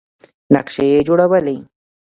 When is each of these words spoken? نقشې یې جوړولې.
نقشې 0.53 0.85
یې 0.91 0.99
جوړولې. 1.07 1.57